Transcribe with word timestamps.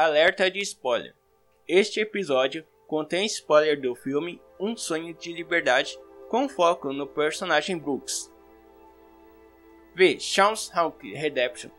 Alerta 0.00 0.48
de 0.48 0.60
spoiler. 0.60 1.12
Este 1.66 1.98
episódio 1.98 2.64
contém 2.86 3.26
spoiler 3.26 3.80
do 3.80 3.96
filme 3.96 4.40
Um 4.60 4.76
Sonho 4.76 5.12
de 5.12 5.32
Liberdade 5.32 5.98
com 6.28 6.48
foco 6.48 6.92
no 6.92 7.04
personagem 7.04 7.76
Brooks. 7.76 8.32
V. 9.96 10.20
Shawshank 10.20 11.14
Redemption. 11.14 11.72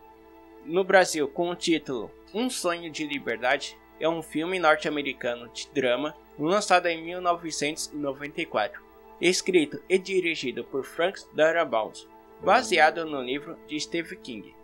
No 0.66 0.84
Brasil, 0.84 1.26
com 1.28 1.48
o 1.48 1.54
título 1.54 2.10
Um 2.34 2.50
Sonho 2.50 2.90
de 2.90 3.06
Liberdade, 3.06 3.74
é 3.98 4.06
um 4.06 4.22
filme 4.22 4.58
norte-americano 4.58 5.48
de 5.48 5.70
drama 5.70 6.14
lançado 6.38 6.88
em 6.88 7.02
1994, 7.02 8.82
escrito 9.18 9.82
e 9.88 9.98
dirigido 9.98 10.62
por 10.62 10.84
Frank 10.84 11.22
Darabont, 11.32 12.06
baseado 12.42 13.06
no 13.06 13.22
livro 13.22 13.58
de 13.66 13.80
Stephen 13.80 14.18
King. 14.18 14.54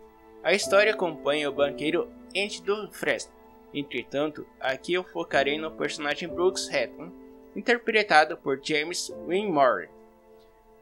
A 0.43 0.53
história 0.53 0.93
acompanha 0.93 1.49
o 1.49 1.53
banqueiro 1.53 2.07
Andy 2.35 2.61
do 2.61 2.91
Fresno, 2.91 3.36
Entretanto, 3.77 4.43
aqui 4.59 4.95
eu 4.95 5.03
focarei 5.03 5.59
no 5.59 5.69
personagem 5.69 6.27
Brooks 6.27 6.67
Hatton, 6.67 7.11
interpretado 7.55 8.35
por 8.35 8.59
James 8.59 9.13
Winmore, 9.27 9.87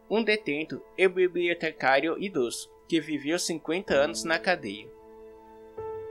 um 0.10 0.24
detento 0.24 0.82
e 0.98 1.06
bibliotecário 1.06 2.18
idoso 2.18 2.72
que 2.88 3.02
viveu 3.02 3.38
50 3.38 3.94
anos 3.94 4.24
na 4.24 4.40
cadeia. 4.40 4.88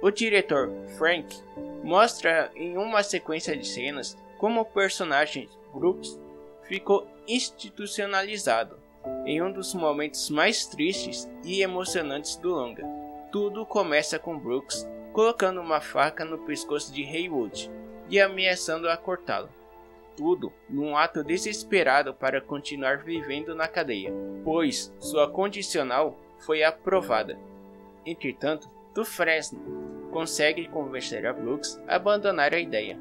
O 0.02 0.10
diretor 0.10 0.70
Frank 0.98 1.34
mostra 1.82 2.52
em 2.54 2.76
uma 2.76 3.02
sequência 3.02 3.56
de 3.56 3.66
cenas 3.66 4.14
como 4.36 4.60
o 4.60 4.66
personagem 4.66 5.48
Brooks 5.72 6.20
ficou 6.64 7.08
institucionalizado 7.26 8.78
em 9.24 9.40
um 9.40 9.50
dos 9.50 9.72
momentos 9.72 10.28
mais 10.28 10.66
tristes 10.66 11.26
e 11.42 11.62
emocionantes 11.62 12.36
do 12.36 12.50
longa. 12.50 12.84
Tudo 13.32 13.64
começa 13.64 14.18
com 14.18 14.38
Brooks 14.38 14.86
colocando 15.14 15.60
uma 15.60 15.80
faca 15.80 16.24
no 16.24 16.38
pescoço 16.38 16.92
de 16.92 17.04
Haywood 17.04 17.70
e 18.10 18.20
ameaçando 18.20 18.90
a 18.90 18.96
cortá-lo. 18.96 19.48
Tudo 20.16 20.52
num 20.68 20.96
ato 20.96 21.22
desesperado 21.22 22.12
para 22.12 22.40
continuar 22.40 22.98
vivendo 22.98 23.54
na 23.54 23.68
cadeia, 23.68 24.12
pois 24.42 24.92
sua 24.98 25.30
condicional 25.30 26.18
foi 26.40 26.64
aprovada. 26.64 27.38
Entretanto, 28.04 28.68
do 28.92 29.04
Fresno 29.04 30.08
consegue 30.10 30.68
convencer 30.68 31.24
a 31.26 31.32
Brooks 31.32 31.80
a 31.86 31.94
abandonar 31.94 32.52
a 32.52 32.58
ideia. 32.58 32.98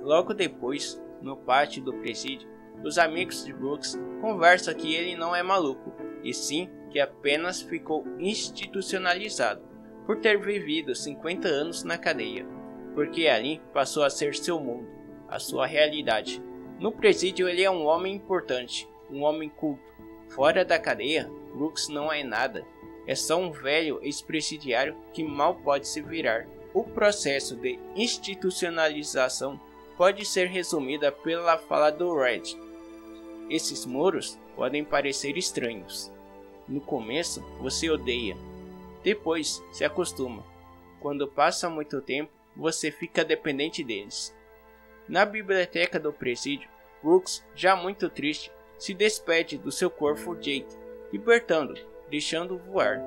Logo 0.00 0.32
depois, 0.32 1.02
no 1.20 1.36
pátio 1.36 1.82
do 1.82 1.92
presídio, 1.92 2.48
os 2.84 2.98
amigos 2.98 3.44
de 3.44 3.52
Brooks 3.52 3.98
conversam 4.20 4.74
que 4.74 4.94
ele 4.94 5.16
não 5.16 5.34
é 5.34 5.42
maluco, 5.42 5.92
e 6.22 6.32
sim 6.32 6.70
que 6.90 7.00
apenas 7.00 7.60
ficou 7.60 8.06
institucionalizado 8.20 9.67
por 10.08 10.16
ter 10.16 10.38
vivido 10.38 10.94
50 10.94 11.46
anos 11.46 11.84
na 11.84 11.98
cadeia, 11.98 12.46
porque 12.94 13.28
ali 13.28 13.60
passou 13.74 14.02
a 14.02 14.08
ser 14.08 14.34
seu 14.34 14.58
mundo, 14.58 14.88
a 15.28 15.38
sua 15.38 15.66
realidade. 15.66 16.42
No 16.80 16.90
presídio 16.90 17.46
ele 17.46 17.62
é 17.62 17.70
um 17.70 17.84
homem 17.84 18.14
importante, 18.14 18.88
um 19.10 19.22
homem 19.22 19.50
culto. 19.50 19.82
Fora 20.30 20.64
da 20.64 20.78
cadeia, 20.78 21.30
Brooks 21.52 21.90
não 21.90 22.10
é 22.10 22.24
nada. 22.24 22.64
É 23.06 23.14
só 23.14 23.38
um 23.38 23.52
velho 23.52 24.00
ex-presidiário 24.02 24.96
que 25.12 25.22
mal 25.22 25.56
pode 25.56 25.86
se 25.86 26.00
virar. 26.00 26.48
O 26.72 26.84
processo 26.84 27.54
de 27.54 27.78
institucionalização 27.94 29.60
pode 29.94 30.24
ser 30.24 30.46
resumida 30.46 31.12
pela 31.12 31.58
fala 31.58 31.90
do 31.90 32.16
Red. 32.16 32.44
Esses 33.50 33.84
muros 33.84 34.38
podem 34.56 34.82
parecer 34.82 35.36
estranhos. 35.36 36.10
No 36.66 36.80
começo, 36.80 37.44
você 37.60 37.90
odeia, 37.90 38.38
depois 39.02 39.62
se 39.72 39.84
acostuma. 39.84 40.44
Quando 41.00 41.28
passa 41.28 41.68
muito 41.68 42.00
tempo, 42.00 42.32
você 42.56 42.90
fica 42.90 43.24
dependente 43.24 43.84
deles. 43.84 44.36
Na 45.08 45.24
biblioteca 45.24 45.98
do 45.98 46.12
presídio, 46.12 46.68
Brooks, 47.02 47.44
já 47.54 47.76
muito 47.76 48.10
triste, 48.10 48.52
se 48.78 48.92
despede 48.92 49.56
do 49.56 49.70
seu 49.70 49.90
corpo 49.90 50.34
Jake, 50.36 50.76
libertando, 51.12 51.74
deixando 52.10 52.58
voar. 52.58 53.00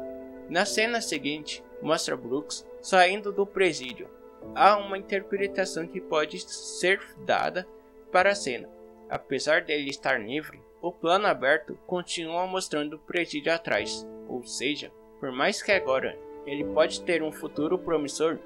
Na 0.50 0.66
cena 0.66 1.02
seguinte, 1.02 1.64
mostra 1.82 2.18
Brooks 2.18 2.66
saindo 2.82 3.32
do 3.32 3.46
presídio. 3.46 4.10
Há 4.56 4.78
uma 4.78 4.98
interpretação 4.98 5.88
que 5.88 6.02
pode 6.02 6.40
ser 6.40 7.00
dada 7.20 7.68
para 8.12 8.32
a 8.32 8.36
cena. 8.36 8.70
Apesar 9.10 9.62
dele 9.62 9.90
estar 9.90 10.20
livre, 10.20 10.62
o 10.82 10.92
plano 10.92 11.28
aberto 11.28 11.78
continua 11.86 12.48
mostrando 12.48 12.96
o 12.96 13.00
presídio 13.00 13.54
atrás, 13.54 14.08
ou 14.28 14.44
seja, 14.44 14.92
por 15.22 15.32
mais 15.32 15.62
que 15.62 15.72
agora 15.72 16.18
ele 16.48 16.66
pode 16.66 17.02
ter 17.02 17.22
um 17.22 17.32
futuro 17.32 17.78
promissor, 17.78 18.40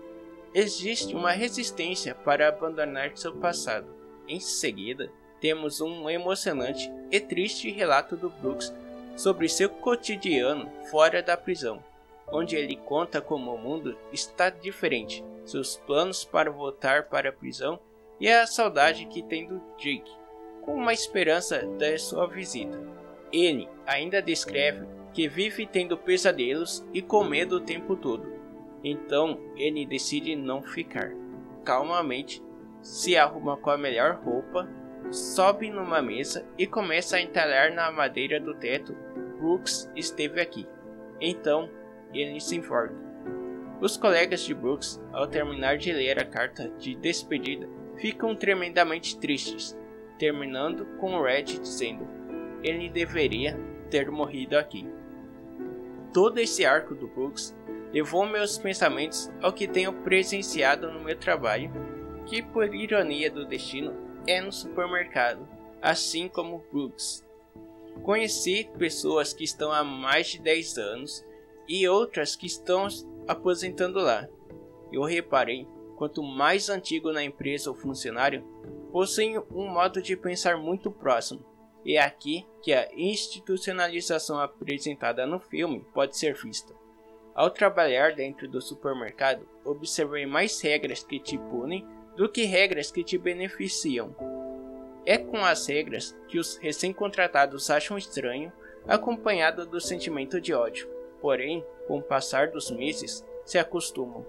existe 0.54 1.16
uma 1.16 1.32
resistência 1.32 2.14
para 2.14 2.50
abandonar 2.50 3.18
seu 3.18 3.34
passado. 3.34 3.88
Em 4.28 4.42
seguida, 4.42 5.10
temos 5.40 5.80
um 5.80 6.10
emocionante 6.10 6.92
e 7.10 7.20
triste 7.22 7.72
relato 7.72 8.18
do 8.18 8.30
Brooks 8.30 8.74
sobre 9.16 9.48
seu 9.48 9.70
cotidiano 9.70 10.70
fora 10.92 11.24
da 11.24 11.38
prisão, 11.38 11.82
onde 12.28 12.58
ele 12.58 12.76
conta 12.76 13.22
como 13.22 13.54
o 13.54 13.58
mundo 13.58 13.98
está 14.12 14.50
diferente, 14.50 15.24
seus 15.46 15.78
planos 15.78 16.26
para 16.26 16.52
voltar 16.52 17.04
para 17.04 17.30
a 17.30 17.34
prisão 17.34 17.80
e 18.20 18.30
a 18.30 18.46
saudade 18.46 19.06
que 19.06 19.24
tem 19.24 19.48
do 19.48 19.62
Jake, 19.78 20.12
com 20.62 20.76
uma 20.76 20.92
esperança 20.92 21.66
da 21.78 21.98
sua 21.98 22.28
visita. 22.28 22.78
Ele 23.32 23.70
ainda 23.86 24.22
descreve 24.22 24.86
que 25.16 25.30
vive 25.30 25.66
tendo 25.66 25.98
pesadelos 25.98 26.86
e 26.94 27.02
com 27.02 27.24
medo 27.24 27.56
o 27.56 27.62
tempo 27.62 27.96
todo. 27.96 28.28
Então 28.84 29.40
ele 29.56 29.86
decide 29.86 30.36
não 30.36 30.62
ficar. 30.62 31.14
Calmamente, 31.64 32.44
se 32.82 33.16
arruma 33.16 33.56
com 33.56 33.70
a 33.70 33.78
melhor 33.78 34.20
roupa, 34.22 34.70
sobe 35.10 35.70
numa 35.70 36.02
mesa 36.02 36.46
e 36.58 36.68
começa 36.68 37.16
a 37.16 37.22
entalhar 37.22 37.74
na 37.74 37.90
madeira 37.94 38.42
do 38.42 38.54
teto. 38.56 38.94
Brooks 39.40 39.90
esteve 39.96 40.42
aqui. 40.42 40.68
Então 41.22 41.70
ele 42.14 42.42
se 42.42 42.58
informa. 42.58 42.94
Os 43.80 43.96
colegas 43.96 44.42
de 44.42 44.54
Brooks, 44.54 45.02
ao 45.14 45.28
terminar 45.28 45.78
de 45.78 45.94
ler 45.94 46.20
a 46.20 46.26
carta 46.26 46.68
de 46.78 46.94
despedida, 46.94 47.70
ficam 47.96 48.36
tremendamente 48.36 49.18
tristes, 49.18 49.78
terminando 50.20 50.86
com 50.98 51.22
Red 51.22 51.44
dizendo: 51.44 52.06
ele 52.62 52.90
deveria 52.90 53.58
ter 53.90 54.12
morrido 54.12 54.58
aqui. 54.58 54.86
Todo 56.16 56.38
esse 56.38 56.64
arco 56.66 56.96
do 56.96 57.10
Brooks 57.10 57.54
levou 57.92 58.26
meus 58.26 58.58
pensamentos 58.58 59.30
ao 59.42 59.52
que 59.52 59.68
tenho 59.68 59.92
presenciado 59.92 60.90
no 60.90 61.04
meu 61.04 61.20
trabalho, 61.20 61.70
que 62.26 62.42
por 62.42 62.74
ironia 62.74 63.30
do 63.30 63.46
destino 63.46 63.94
é 64.26 64.40
no 64.40 64.50
supermercado, 64.50 65.46
assim 65.82 66.30
como 66.30 66.64
Brooks. 66.72 67.22
Conheci 68.02 68.70
pessoas 68.78 69.34
que 69.34 69.44
estão 69.44 69.74
há 69.74 69.84
mais 69.84 70.28
de 70.28 70.40
10 70.40 70.78
anos 70.78 71.26
e 71.68 71.86
outras 71.86 72.34
que 72.34 72.46
estão 72.46 72.88
aposentando 73.28 74.00
lá. 74.00 74.26
Eu 74.94 75.04
reparei, 75.04 75.68
quanto 75.98 76.24
mais 76.24 76.70
antigo 76.70 77.12
na 77.12 77.26
empresa 77.26 77.70
o 77.70 77.76
funcionário, 77.76 78.42
possuem 78.90 79.38
um 79.54 79.68
modo 79.68 80.02
de 80.02 80.16
pensar 80.16 80.56
muito 80.56 80.90
próximo 80.90 81.55
é 81.94 82.00
aqui 82.00 82.46
que 82.64 82.74
a 82.74 82.90
institucionalização 82.96 84.40
apresentada 84.40 85.28
no 85.28 85.40
filme 85.40 85.86
pode 85.94 86.18
ser 86.18 86.34
vista. 86.34 86.74
Ao 87.36 87.50
trabalhar 87.50 88.16
dentro 88.16 88.48
do 88.48 88.60
supermercado, 88.60 89.48
observei 89.64 90.26
mais 90.26 90.60
regras 90.62 91.04
que 91.04 91.20
te 91.20 91.38
punem 91.38 91.86
do 92.16 92.28
que 92.28 92.46
regras 92.46 92.92
que 92.92 93.04
te 93.04 93.18
beneficiam. 93.18 94.16
É 95.06 95.18
com 95.18 95.38
as 95.46 95.68
regras 95.68 96.18
que 96.28 96.40
os 96.40 96.58
recém-contratados 96.58 97.70
acham 97.70 97.98
estranho, 97.98 98.52
acompanhado 98.88 99.66
do 99.66 99.80
sentimento 99.80 100.42
de 100.42 100.54
ódio. 100.54 100.90
Porém, 101.22 101.64
com 101.88 102.00
o 102.00 102.04
passar 102.04 102.48
dos 102.48 102.72
meses, 102.72 103.24
se 103.46 103.60
acostumam. 103.60 104.26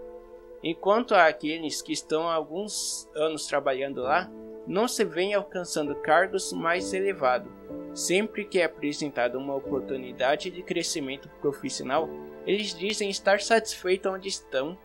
Enquanto 0.62 1.14
aqueles 1.14 1.80
que 1.80 1.92
estão 1.92 2.28
há 2.28 2.34
alguns 2.34 3.08
anos 3.14 3.46
trabalhando 3.46 4.02
lá 4.02 4.30
não 4.66 4.88
se 4.88 5.04
vem 5.04 5.34
alcançando 5.34 5.94
cargos 5.94 6.52
mais 6.52 6.92
elevados. 6.92 7.50
Sempre 7.94 8.44
que 8.44 8.60
é 8.60 8.64
apresentada 8.64 9.38
uma 9.38 9.54
oportunidade 9.54 10.50
de 10.50 10.62
crescimento 10.62 11.28
profissional, 11.40 12.08
eles 12.46 12.74
dizem 12.74 13.08
estar 13.08 13.40
satisfeitos 13.40 14.12
onde 14.12 14.28
estão 14.28 14.76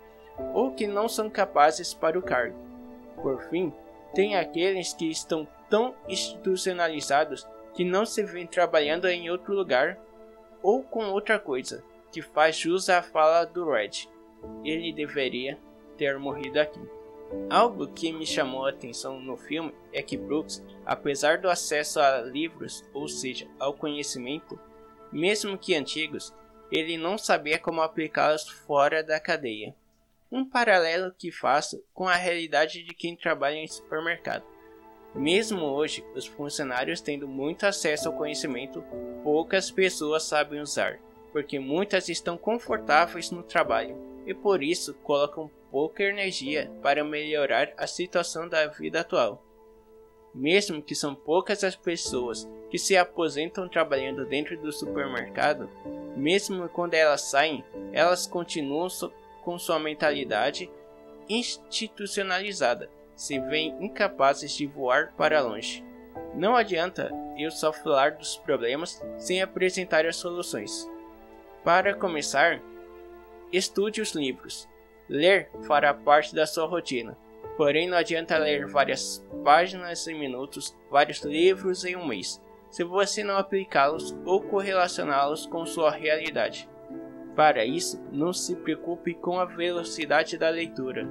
ou 0.54 0.72
que 0.72 0.88
não 0.88 1.10
são 1.10 1.30
capazes 1.30 1.94
para 1.94 2.18
o 2.18 2.22
cargo. 2.22 2.58
Por 3.22 3.42
fim, 3.50 3.74
tem 4.14 4.36
aqueles 4.36 4.94
que 4.94 5.10
estão 5.10 5.48
tão 5.70 5.96
institucionalizados 6.08 7.48
que 7.74 7.84
não 7.84 8.06
se 8.06 8.24
vêem 8.24 8.48
trabalhando 8.48 9.08
em 9.08 9.30
outro 9.30 9.54
lugar 9.54 9.98
ou 10.62 10.84
com 10.84 11.06
outra 11.06 11.40
coisa, 11.40 11.84
que 12.12 12.22
faz 12.22 12.58
jus 12.58 12.90
à 12.90 13.02
fala 13.02 13.46
do 13.46 13.70
Red. 13.70 14.08
Ele 14.64 14.92
deveria 14.92 15.58
ter 15.98 16.18
morrido 16.18 16.60
aqui. 16.60 16.82
Algo 17.50 17.88
que 17.88 18.12
me 18.12 18.26
chamou 18.26 18.66
a 18.66 18.70
atenção 18.70 19.20
no 19.20 19.38
filme 19.38 19.74
é 19.94 20.02
que 20.02 20.18
Brooks, 20.18 20.64
apesar 20.86 21.38
do 21.38 21.50
acesso 21.50 22.00
a 22.00 22.22
livros, 22.22 22.84
ou 22.94 23.08
seja, 23.08 23.48
ao 23.60 23.74
conhecimento, 23.74 24.60
mesmo 25.12 25.58
que 25.58 25.76
antigos, 25.76 26.34
ele 26.72 26.98
não 26.98 27.18
sabia 27.18 27.60
como 27.60 27.82
aplicá-los 27.82 28.48
fora 28.50 29.04
da 29.04 29.20
cadeia. 29.20 29.76
um 30.32 30.46
paralelo 30.46 31.14
que 31.18 31.30
faço 31.30 31.84
com 31.94 32.08
a 32.08 32.16
realidade 32.16 32.84
de 32.84 32.94
quem 32.94 33.18
trabalha 33.18 33.56
em 33.56 33.68
supermercado. 33.68 34.46
Mesmo 35.14 35.66
hoje, 35.66 36.06
os 36.16 36.26
funcionários 36.26 37.02
tendo 37.02 37.28
muito 37.28 37.66
acesso 37.66 38.08
ao 38.08 38.16
conhecimento, 38.16 38.82
poucas 39.24 39.70
pessoas 39.70 40.24
sabem 40.24 40.62
usar, 40.62 41.00
porque 41.34 41.60
muitas 41.60 42.08
estão 42.08 42.38
confortáveis 42.38 43.30
no 43.30 43.44
trabalho 43.44 44.11
e 44.26 44.34
por 44.34 44.62
isso 44.64 44.94
colocam 45.04 45.50
pouca 45.70 46.04
energia 46.04 46.72
para 46.82 47.04
melhorar 47.04 47.74
a 47.78 47.88
situação 47.88 48.48
da 48.48 48.68
vida 48.68 49.02
atual. 49.02 49.44
Mesmo 50.34 50.82
que 50.82 50.96
são 50.96 51.14
poucas 51.14 51.64
as 51.64 51.76
pessoas 51.76 52.48
que 52.70 52.78
se 52.78 52.96
aposentam 52.96 53.68
trabalhando 53.68 54.26
dentro 54.26 54.58
do 54.58 54.72
supermercado, 54.72 55.70
mesmo 56.16 56.70
quando 56.70 56.94
elas 56.94 57.22
saem, 57.22 57.64
elas 57.92 58.26
continuam 58.26 58.88
com 59.44 59.58
sua 59.58 59.80
mentalidade 59.80 60.70
institucionalizada 61.28 62.90
se 63.16 63.40
veem 63.40 63.76
incapazes 63.80 64.52
de 64.56 64.66
voar 64.66 65.14
para 65.16 65.42
longe. 65.42 65.84
Não 66.34 66.56
adianta 66.56 67.12
eu 67.38 67.52
só 67.52 67.72
falar 67.72 68.12
dos 68.12 68.38
problemas 68.38 69.02
sem 69.18 69.42
apresentar 69.42 70.06
as 70.06 70.16
soluções. 70.16 70.90
Para 71.64 71.94
começar, 71.94 72.62
estude 73.52 74.02
os 74.02 74.14
livros. 74.14 74.70
Ler 75.10 75.50
fará 75.68 75.94
parte 75.94 76.34
da 76.34 76.46
sua 76.46 76.66
rotina. 76.66 77.18
Porém, 77.58 77.88
não 77.88 77.98
adianta 77.98 78.38
ler 78.38 78.66
várias 78.68 79.26
páginas 79.44 80.08
em 80.08 80.18
minutos, 80.18 80.76
vários 80.90 81.22
livros 81.22 81.84
em 81.84 81.96
um 81.96 82.08
mês, 82.08 82.42
se 82.70 82.84
você 82.84 83.24
não 83.24 83.38
aplicá-los 83.38 84.16
ou 84.26 84.42
correlacioná-los 84.42 85.46
com 85.46 85.66
sua 85.66 85.92
realidade. 85.92 86.70
Para 87.36 87.66
isso, 87.66 88.02
não 88.12 88.34
se 88.34 88.56
preocupe 88.56 89.14
com 89.14 89.40
a 89.40 89.46
velocidade 89.46 90.38
da 90.38 90.50
leitura. 90.50 91.08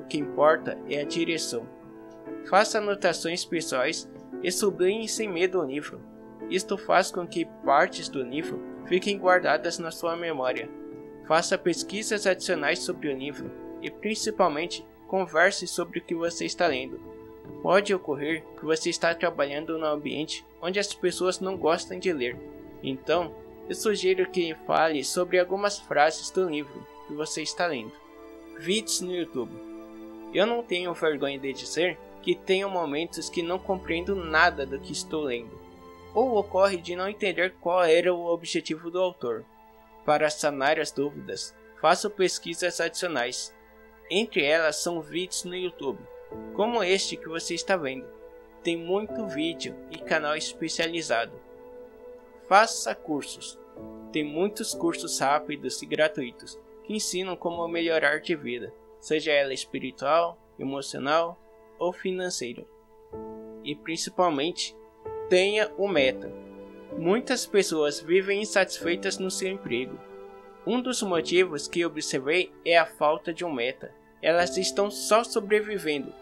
O 0.00 0.06
que 0.06 0.18
importa 0.18 0.78
é 0.88 1.00
a 1.00 1.04
direção. 1.04 1.66
Faça 2.48 2.78
anotações 2.78 3.44
pessoais 3.44 4.10
e 4.42 4.50
sublinhe 4.52 5.08
sem 5.08 5.28
medo 5.28 5.60
o 5.60 5.64
livro. 5.64 6.00
Isto 6.50 6.76
faz 6.76 7.10
com 7.10 7.26
que 7.26 7.46
partes 7.64 8.08
do 8.08 8.22
livro 8.22 8.60
fiquem 8.86 9.18
guardadas 9.18 9.78
na 9.78 9.90
sua 9.90 10.16
memória. 10.16 10.68
Faça 11.26 11.56
pesquisas 11.56 12.26
adicionais 12.26 12.80
sobre 12.80 13.08
o 13.08 13.16
livro 13.16 13.50
e, 13.80 13.90
principalmente, 13.90 14.84
converse 15.08 15.66
sobre 15.66 15.98
o 15.98 16.02
que 16.02 16.14
você 16.14 16.44
está 16.44 16.66
lendo. 16.66 17.00
Pode 17.62 17.94
ocorrer 17.94 18.44
que 18.58 18.64
você 18.64 18.90
está 18.90 19.14
trabalhando 19.14 19.78
num 19.78 19.86
ambiente 19.86 20.44
onde 20.60 20.78
as 20.78 20.92
pessoas 20.92 21.40
não 21.40 21.56
gostam 21.56 21.98
de 21.98 22.12
ler. 22.12 22.36
Então, 22.82 23.34
eu 23.68 23.74
sugiro 23.74 24.28
que 24.30 24.54
fale 24.66 25.02
sobre 25.02 25.38
algumas 25.38 25.78
frases 25.78 26.30
do 26.30 26.48
livro 26.48 26.86
que 27.06 27.14
você 27.14 27.42
está 27.42 27.66
lendo. 27.66 27.92
Vídeos 28.58 29.00
no 29.00 29.14
YouTube. 29.14 29.52
Eu 30.34 30.46
não 30.46 30.62
tenho 30.62 30.92
vergonha 30.92 31.38
de 31.38 31.52
dizer 31.52 31.98
que 32.22 32.34
tenho 32.34 32.68
momentos 32.68 33.28
que 33.28 33.42
não 33.42 33.58
compreendo 33.58 34.14
nada 34.14 34.66
do 34.66 34.78
que 34.78 34.92
estou 34.92 35.22
lendo, 35.24 35.58
ou 36.14 36.36
ocorre 36.36 36.76
de 36.76 36.96
não 36.96 37.08
entender 37.08 37.54
qual 37.60 37.84
era 37.84 38.12
o 38.12 38.26
objetivo 38.26 38.90
do 38.90 39.00
autor. 39.00 39.44
Para 40.04 40.30
sanar 40.30 40.78
as 40.78 40.90
dúvidas, 40.90 41.54
faço 41.80 42.10
pesquisas 42.10 42.80
adicionais. 42.80 43.54
Entre 44.10 44.44
elas 44.44 44.76
são 44.76 45.00
vídeos 45.00 45.44
no 45.44 45.56
YouTube, 45.56 46.00
como 46.54 46.82
este 46.82 47.16
que 47.16 47.28
você 47.28 47.54
está 47.54 47.76
vendo. 47.76 48.06
Tem 48.62 48.76
muito 48.76 49.26
vídeo 49.26 49.76
e 49.90 49.98
canal 49.98 50.36
especializado. 50.36 51.32
Faça 52.48 52.94
cursos. 52.94 53.58
Tem 54.12 54.22
muitos 54.22 54.74
cursos 54.74 55.18
rápidos 55.18 55.80
e 55.82 55.86
gratuitos 55.86 56.58
que 56.84 56.94
ensinam 56.94 57.36
como 57.36 57.66
melhorar 57.66 58.20
de 58.20 58.36
vida 58.36 58.72
seja 59.04 59.32
ela 59.32 59.52
espiritual, 59.52 60.38
emocional 60.58 61.38
ou 61.78 61.92
financeira. 61.92 62.64
E 63.62 63.76
principalmente, 63.76 64.74
tenha 65.28 65.70
o 65.76 65.86
meta. 65.86 66.32
Muitas 66.98 67.46
pessoas 67.46 68.00
vivem 68.00 68.42
insatisfeitas 68.42 69.18
no 69.18 69.30
seu 69.30 69.48
emprego. 69.48 69.98
Um 70.66 70.80
dos 70.80 71.02
motivos 71.02 71.68
que 71.68 71.84
observei 71.84 72.52
é 72.64 72.78
a 72.78 72.86
falta 72.86 73.32
de 73.32 73.44
um 73.44 73.52
meta. 73.52 73.92
Elas 74.22 74.56
estão 74.56 74.90
só 74.90 75.22
sobrevivendo, 75.22 76.12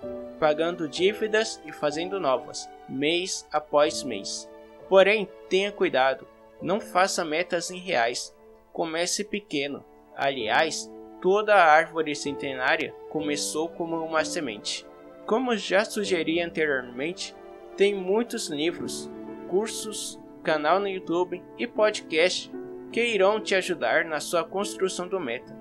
pagando 0.41 0.89
dívidas 0.89 1.61
e 1.65 1.73
fazendo 1.73 2.19
novas, 2.19 2.69
mês 2.89 3.47
após 3.53 4.03
mês. 4.03 4.49
Porém, 4.89 5.29
tenha 5.49 5.71
cuidado, 5.71 6.27
não 6.61 6.81
faça 6.81 7.25
metas 7.25 7.71
em 7.71 7.79
reais. 7.79 8.35
Comece 8.73 9.23
pequeno. 9.23 9.85
Aliás, 10.17 10.91
Toda 11.23 11.55
a 11.55 11.65
árvore 11.65 12.17
centenária 12.17 12.93
começou 13.09 13.69
como 13.69 13.95
uma 14.05 14.25
semente. 14.25 14.85
Como 15.25 15.57
já 15.57 15.85
sugeri 15.85 16.41
anteriormente, 16.41 17.33
tem 17.77 17.95
muitos 17.95 18.49
livros, 18.49 19.09
cursos, 19.49 20.19
canal 20.43 20.81
no 20.81 20.89
YouTube 20.89 21.43
e 21.59 21.67
podcast 21.67 22.51
que 22.93 23.05
irão 23.05 23.41
te 23.41 23.55
ajudar 23.55 24.05
na 24.05 24.21
sua 24.21 24.45
construção 24.45 25.09
do 25.09 25.19
meta. 25.19 25.57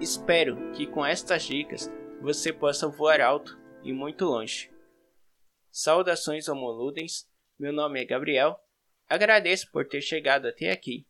Espero 0.00 0.72
que 0.72 0.86
com 0.86 1.04
estas 1.04 1.44
dicas 1.44 1.90
você 2.20 2.52
possa 2.52 2.88
voar 2.88 3.20
alto 3.20 3.58
e 3.82 3.92
muito 3.92 4.24
longe. 4.24 4.70
Saudações 5.70 6.48
homoludens, 6.48 7.26
meu 7.58 7.72
nome 7.72 8.00
é 8.00 8.04
Gabriel, 8.04 8.58
agradeço 9.08 9.70
por 9.72 9.86
ter 9.86 10.00
chegado 10.00 10.46
até 10.46 10.70
aqui 10.70 11.06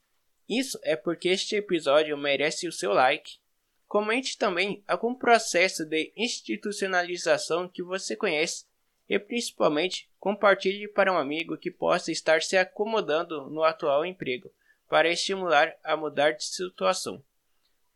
isso 0.49 0.79
é 0.83 0.95
porque 0.95 1.29
este 1.29 1.57
episódio 1.57 2.17
merece 2.19 2.69
o 2.69 2.73
seu 2.73 2.93
like. 2.93 3.39
Comente 3.87 4.37
também 4.37 4.83
algum 4.87 5.15
processo 5.15 5.85
de 5.87 6.13
institucionalização 6.17 7.69
que 7.69 7.83
você 7.83 8.15
conhece 8.15 8.67
e 9.09 9.19
principalmente 9.19 10.11
compartilhe 10.19 10.89
para 10.89 11.13
um 11.13 11.19
amigo 11.19 11.57
que 11.57 11.71
possa 11.71 12.11
estar 12.11 12.43
se 12.43 12.57
acomodando 12.57 13.49
no 13.51 13.63
atual 13.63 14.05
emprego 14.05 14.51
para 14.89 15.11
estimular 15.11 15.75
a 15.83 15.97
mudar 15.97 16.33
de 16.33 16.45
situação. 16.45 17.23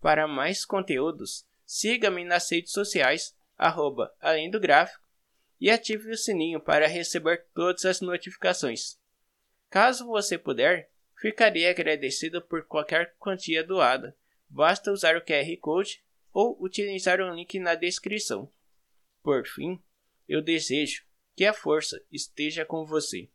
Para 0.01 0.29
mais 0.29 0.65
conteúdos, 0.65 1.47
siga-me 1.65 2.25
nas 2.25 2.51
redes 2.51 2.73
sociais, 2.73 3.37
arroba, 3.57 4.15
além 4.21 4.51
do 4.51 4.61
gráfico, 4.61 5.03
e 5.61 5.71
ative 5.71 6.11
o 6.11 6.17
sininho 6.17 6.61
para 6.61 6.87
receber 6.87 7.47
todas 7.55 7.85
as 7.85 8.01
notificações. 8.01 8.99
Caso 9.71 10.07
você 10.07 10.39
puder, 10.39 10.89
Ficaria 11.21 11.69
agradecido 11.71 12.41
por 12.41 12.65
qualquer 12.65 13.17
quantia 13.19 13.65
doada. 13.65 14.17
Basta 14.49 14.93
usar 14.93 15.17
o 15.17 15.21
QR 15.21 15.57
Code 15.61 16.01
ou 16.33 16.57
utilizar 16.63 17.21
o 17.21 17.35
link 17.35 17.59
na 17.59 17.75
descrição. 17.75 18.49
Por 19.21 19.45
fim, 19.45 19.83
eu 20.29 20.43
desejo 20.43 21.05
que 21.35 21.45
a 21.45 21.53
força 21.53 22.01
esteja 22.13 22.65
com 22.65 22.85
você. 22.85 23.31